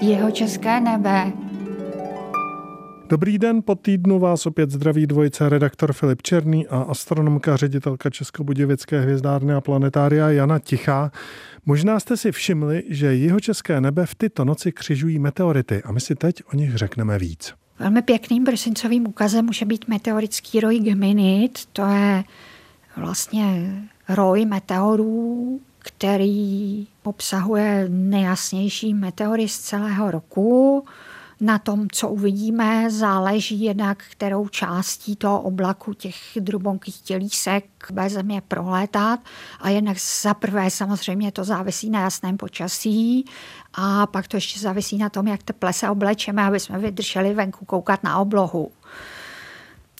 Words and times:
Jeho 0.00 0.30
české 0.30 0.80
nebe. 0.80 1.32
Dobrý 3.08 3.38
den, 3.38 3.62
po 3.62 3.74
týdnu 3.74 4.18
vás 4.18 4.46
opět 4.46 4.70
zdraví 4.70 5.06
dvojice 5.06 5.48
redaktor 5.48 5.92
Filip 5.92 6.22
Černý 6.22 6.66
a 6.66 6.78
astronomka 6.78 7.56
ředitelka 7.56 8.10
Českobudějovické 8.10 9.00
hvězdárny 9.00 9.54
a 9.54 9.60
planetária 9.60 10.30
Jana 10.30 10.58
Tichá. 10.58 11.10
Možná 11.66 12.00
jste 12.00 12.16
si 12.16 12.32
všimli, 12.32 12.82
že 12.88 13.14
jeho 13.14 13.40
české 13.40 13.80
nebe 13.80 14.06
v 14.06 14.14
tyto 14.14 14.44
noci 14.44 14.72
křižují 14.72 15.18
meteority 15.18 15.82
a 15.82 15.92
my 15.92 16.00
si 16.00 16.14
teď 16.14 16.42
o 16.52 16.56
nich 16.56 16.76
řekneme 16.76 17.18
víc. 17.18 17.54
Velmi 17.78 18.02
pěkným 18.02 18.44
prosincovým 18.44 19.06
ukazem 19.06 19.44
může 19.44 19.64
být 19.64 19.88
meteorický 19.88 20.60
roj 20.60 20.78
Geminid. 20.78 21.66
To 21.72 21.86
je 21.86 22.24
vlastně 22.96 23.72
roj 24.08 24.44
meteorů, 24.44 25.60
který 25.86 26.86
obsahuje 27.02 27.86
nejasnější 27.88 28.94
meteory 28.94 29.48
z 29.48 29.58
celého 29.58 30.10
roku. 30.10 30.84
Na 31.40 31.58
tom, 31.58 31.86
co 31.92 32.08
uvidíme, 32.08 32.90
záleží 32.90 33.62
jednak, 33.62 34.04
kterou 34.10 34.48
částí 34.48 35.16
toho 35.16 35.40
oblaku 35.40 35.94
těch 35.94 36.16
drubonkých 36.36 37.00
tělísek 37.00 37.64
bude 37.92 38.08
země 38.08 38.42
prolétat. 38.48 39.20
A 39.60 39.68
jednak 39.68 39.96
za 40.22 40.34
prvé 40.34 40.70
samozřejmě 40.70 41.32
to 41.32 41.44
závisí 41.44 41.90
na 41.90 42.00
jasném 42.00 42.36
počasí 42.36 43.24
a 43.74 44.06
pak 44.06 44.28
to 44.28 44.36
ještě 44.36 44.60
závisí 44.60 44.98
na 44.98 45.08
tom, 45.08 45.26
jak 45.26 45.42
teple 45.42 45.72
se 45.72 45.90
oblečeme, 45.90 46.44
aby 46.44 46.60
jsme 46.60 46.78
vydrželi 46.78 47.34
venku 47.34 47.64
koukat 47.64 48.02
na 48.02 48.18
oblohu. 48.18 48.72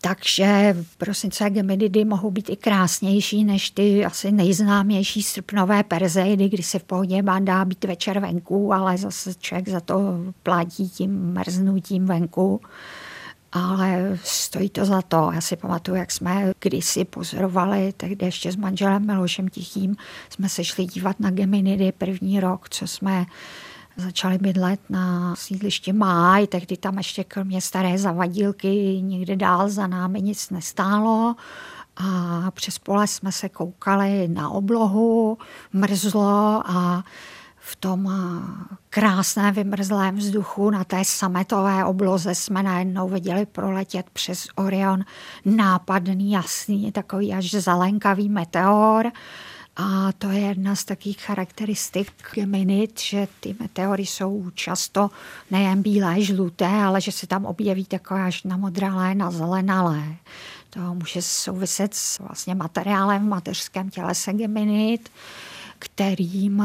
Takže 0.01 0.77
prosincové 0.99 1.51
geminidy 1.51 2.05
mohou 2.05 2.31
být 2.31 2.51
i 2.51 2.57
krásnější 2.57 3.45
než 3.45 3.71
ty 3.71 4.05
asi 4.05 4.33
nejznámější 4.33 5.23
srpnové 5.23 5.83
perzeidy, 5.83 6.49
kdy 6.49 6.63
se 6.63 6.79
v 6.79 6.85
pohodě 6.85 7.23
dá 7.39 7.65
být 7.65 7.85
večer 7.85 8.21
venku, 8.21 8.73
ale 8.73 8.99
zase 8.99 9.35
člověk 9.35 9.69
za 9.69 9.81
to 9.81 10.01
platí 10.43 10.89
tím 10.89 11.33
mrznutím 11.33 12.07
venku. 12.07 12.61
Ale 13.53 14.19
stojí 14.25 14.69
to 14.69 14.85
za 14.85 15.03
to. 15.03 15.31
Já 15.35 15.41
si 15.41 15.57
pamatuju, 15.57 15.97
jak 15.97 16.13
jsme 16.13 16.53
kdysi 16.61 17.05
pozorovali, 17.05 17.93
tehdy 17.97 18.27
ještě 18.27 18.53
s 18.53 18.57
manželem 18.57 19.07
Milošem 19.07 19.49
Tichým, 19.49 19.97
jsme 20.31 20.49
se 20.49 20.65
šli 20.65 20.85
dívat 20.85 21.21
na 21.21 21.31
Geminidy 21.31 21.93
první 21.93 22.41
rok, 22.41 22.69
co 22.69 22.87
jsme 22.87 23.27
začali 23.97 24.39
bydlet 24.39 24.81
na 24.91 25.37
sídlišti 25.37 25.93
Máj, 25.93 26.47
tehdy 26.47 26.77
tam 26.77 26.99
ještě 26.99 27.25
kromě 27.25 27.61
staré 27.61 27.99
zavadílky 27.99 28.69
nikde 29.03 29.37
dál 29.37 29.69
za 29.69 29.87
námi 29.87 30.23
nic 30.23 30.51
nestálo. 30.51 31.35
A 31.97 32.51
přes 32.51 32.79
pole 32.79 33.07
jsme 33.07 33.33
se 33.33 33.49
koukali 33.49 34.29
na 34.29 34.51
oblohu, 34.51 35.39
mrzlo 35.73 36.63
a 36.67 37.05
v 37.59 37.77
tom 37.77 38.13
krásném 38.91 39.55
vymrzlém 39.55 40.17
vzduchu 40.17 40.71
na 40.71 40.85
té 40.85 41.05
sametové 41.05 41.85
obloze 41.85 42.35
jsme 42.35 42.63
najednou 42.63 43.09
viděli 43.09 43.47
proletět 43.47 44.11
přes 44.11 44.47
Orion 44.55 45.05
nápadný, 45.45 46.31
jasný, 46.31 46.93
takový 46.93 47.35
až 47.35 47.51
zelenkavý 47.51 48.29
meteor. 48.29 49.13
A 49.77 50.13
to 50.19 50.31
je 50.31 50.41
jedna 50.41 50.77
z 50.77 50.85
takých 50.85 51.21
charakteristik 51.21 52.13
Geminid, 52.35 53.01
že 53.01 53.29
ty 53.41 53.57
meteory 53.61 54.07
jsou 54.07 54.51
často 54.55 55.11
nejen 55.51 55.83
bílé, 55.83 56.21
žluté, 56.23 56.67
ale 56.67 57.01
že 57.01 57.13
se 57.13 57.27
tam 57.27 57.45
objeví 57.45 57.85
takové 57.85 58.23
až 58.23 58.43
na 58.43 58.57
modralé, 58.57 59.15
na 59.15 59.31
zelenalé. 59.31 60.03
To 60.71 60.81
může 60.81 61.23
souviset 61.23 61.95
s 61.95 62.19
vlastně 62.19 62.55
materiálem 62.55 63.23
v 63.23 63.29
mateřském 63.29 63.91
tělese 63.91 64.33
Geminid, 64.33 65.09
kterým 65.79 66.65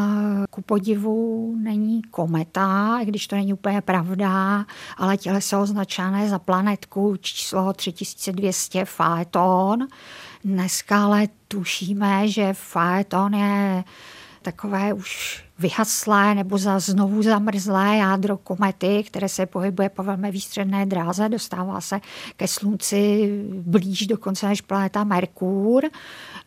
ku 0.50 0.62
podivu 0.62 1.56
není 1.60 2.02
kometa, 2.02 3.00
i 3.02 3.06
když 3.06 3.28
to 3.28 3.36
není 3.36 3.54
úplně 3.54 3.82
pravda, 3.82 4.66
ale 4.98 5.18
těleso 5.18 5.62
označené 5.62 6.30
za 6.30 6.40
planetku 6.40 7.16
číslo 7.22 7.74
3200 7.74 8.86
Phaeton, 8.98 9.88
Dneska 10.44 11.04
ale 11.04 11.28
tušíme, 11.48 12.28
že 12.28 12.54
Faeton 12.54 13.34
je 13.34 13.84
takové 14.42 14.94
už 14.94 15.44
vyhaslé 15.60 16.36
nebo 16.36 16.58
za 16.58 16.80
znovu 16.80 17.24
zamrzlé 17.24 17.98
jádro 17.98 18.38
komety, 18.38 19.04
které 19.04 19.30
se 19.30 19.46
pohybuje 19.46 19.90
po 19.90 20.04
velmi 20.04 20.32
výstředné 20.32 20.86
dráze, 20.86 21.30
dostává 21.30 21.82
se 21.82 22.00
ke 22.36 22.48
slunci 22.48 23.30
blíž 23.54 24.08
dokonce 24.08 24.48
než 24.48 24.62
planeta 24.62 25.04
Merkur. 25.04 25.84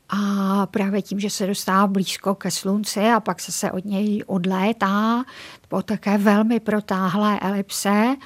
A 0.09 0.67
právě 0.67 1.03
tím, 1.03 1.21
že 1.21 1.31
se 1.31 1.47
dostává 1.47 1.87
blízko 1.87 2.35
ke 2.35 2.51
slunci 2.51 3.01
a 3.01 3.21
pak 3.21 3.41
se, 3.41 3.53
se 3.53 3.73
od 3.73 3.85
něj 3.85 4.23
odlétá 4.27 5.25
po 5.69 5.83
také 5.83 6.19
velmi 6.19 6.61
protáhlé 6.61 7.41
elipse, 7.41 8.17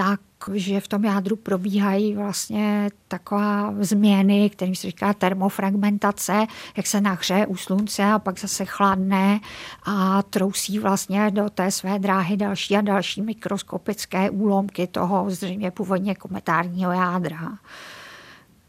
tak 0.00 0.20
že 0.52 0.80
v 0.80 0.88
tom 0.88 1.04
jádru 1.04 1.36
probíhají 1.36 2.14
vlastně 2.14 2.90
taková 3.08 3.74
změny, 3.80 4.50
kterým 4.50 4.74
se 4.74 4.86
říká 4.86 5.12
termofragmentace, 5.12 6.46
jak 6.76 6.86
se 6.86 7.00
nahřeje 7.00 7.46
u 7.46 7.56
slunce 7.56 8.04
a 8.04 8.18
pak 8.18 8.38
zase 8.38 8.64
chladne 8.64 9.40
a 9.82 10.22
trousí 10.22 10.78
vlastně 10.78 11.30
do 11.30 11.50
té 11.50 11.70
své 11.70 11.98
dráhy 11.98 12.36
další 12.36 12.76
a 12.76 12.80
další 12.80 13.22
mikroskopické 13.22 14.30
úlomky 14.30 14.86
toho 14.86 15.30
zřejmě 15.30 15.70
původně 15.70 16.14
kometárního 16.14 16.92
jádra. 16.92 17.58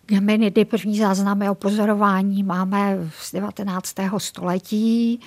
Geminidy, 0.05 0.65
první 0.65 0.99
záznamy 0.99 1.49
o 1.49 1.55
pozorování 1.55 2.43
máme 2.43 2.97
z 3.19 3.31
19. 3.31 3.95
století. 4.17 5.19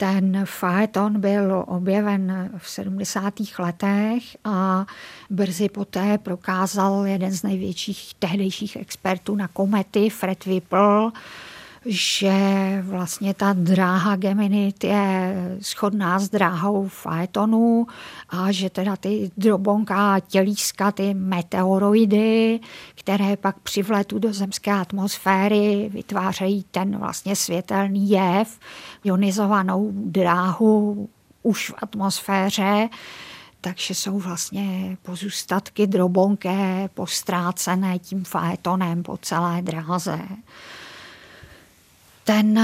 Ten 0.00 0.46
Phaeton 0.60 1.20
byl 1.20 1.64
objeven 1.66 2.50
v 2.58 2.70
70. 2.70 3.34
letech 3.58 4.36
a 4.44 4.86
brzy 5.30 5.68
poté 5.68 6.18
prokázal 6.18 7.06
jeden 7.06 7.32
z 7.32 7.42
největších 7.42 8.14
tehdejších 8.18 8.76
expertů 8.76 9.36
na 9.36 9.48
komety, 9.48 10.10
Fred 10.10 10.44
Whipple, 10.44 11.10
že 11.90 12.32
vlastně 12.82 13.34
ta 13.34 13.52
dráha 13.52 14.16
Geminid 14.16 14.84
je 14.84 15.34
shodná 15.60 16.18
s 16.18 16.28
dráhou 16.28 16.88
Phaetonu 17.02 17.86
a 18.28 18.52
že 18.52 18.70
teda 18.70 18.96
ty 18.96 19.30
drobonká 19.36 20.20
tělíska, 20.20 20.92
ty 20.92 21.14
meteoroidy, 21.14 22.60
které 22.94 23.36
pak 23.36 23.58
při 23.58 23.82
vletu 23.82 24.18
do 24.18 24.32
zemské 24.32 24.72
atmosféry 24.72 25.90
vytvářejí 25.92 26.64
ten 26.70 26.98
vlastně 26.98 27.36
světelný 27.36 28.10
jev, 28.10 28.58
ionizovanou 29.04 29.90
dráhu 29.92 31.08
už 31.42 31.70
v 31.70 31.74
atmosféře, 31.82 32.88
takže 33.60 33.94
jsou 33.94 34.18
vlastně 34.18 34.96
pozůstatky 35.02 35.86
drobonké, 35.86 36.88
postrácené 36.94 37.98
tím 37.98 38.24
faetonem 38.24 39.02
po 39.02 39.16
celé 39.16 39.62
dráze 39.62 40.18
ten 42.28 42.60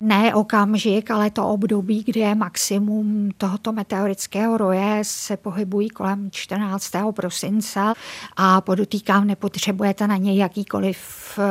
ne 0.00 0.34
okamžik, 0.34 1.10
ale 1.10 1.30
to 1.30 1.48
období, 1.48 2.04
kdy 2.04 2.20
je 2.20 2.34
maximum 2.34 3.30
tohoto 3.38 3.72
meteorického 3.72 4.56
roje, 4.56 4.98
se 5.02 5.36
pohybují 5.36 5.88
kolem 5.88 6.30
14. 6.30 6.90
prosince 7.10 7.80
a 8.36 8.60
podotýkám, 8.60 9.26
nepotřebujete 9.26 10.06
na 10.06 10.16
něj 10.16 10.36
jakýkoliv 10.36 10.98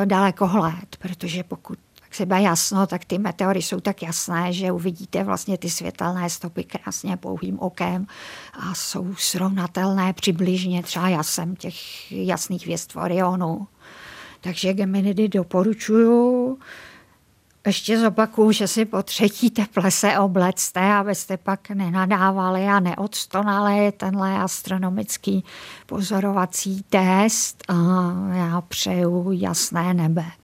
dalekohled, 0.06 0.98
protože 1.00 1.44
pokud 1.44 1.80
tak 2.00 2.16
se 2.16 2.28
jasno, 2.38 2.88
tak 2.88 3.06
ty 3.06 3.18
meteory 3.18 3.62
jsou 3.62 3.80
tak 3.80 4.04
jasné, 4.04 4.54
že 4.54 4.72
uvidíte 4.72 5.24
vlastně 5.24 5.58
ty 5.58 5.70
světelné 5.70 6.30
stopy 6.30 6.64
krásně 6.64 7.18
pouhým 7.18 7.60
okem 7.60 8.08
a 8.54 8.74
jsou 8.74 9.16
srovnatelné 9.18 10.14
přibližně 10.14 10.84
třeba 10.84 11.10
jasem 11.10 11.56
těch 11.56 12.12
jasných 12.12 12.64
hvězd 12.64 12.92
Orionu. 12.96 13.68
Takže 14.42 14.74
Geminidy 14.74 15.30
doporučuju. 15.30 16.58
Ještě 17.66 18.00
zopakuju, 18.00 18.52
že 18.52 18.68
si 18.68 18.86
po 18.86 19.04
třetí 19.04 19.50
teple 19.50 19.92
se 19.92 20.20
oblecte, 20.20 20.94
abyste 20.94 21.38
pak 21.38 21.70
nenadávali 21.70 22.66
a 22.66 22.80
neodstonali 22.80 23.92
tenhle 23.92 24.38
astronomický 24.38 25.44
pozorovací 25.86 26.84
test 26.90 27.64
a 27.68 27.74
já 28.34 28.62
přeju 28.62 29.32
jasné 29.32 29.94
nebe. 29.94 30.26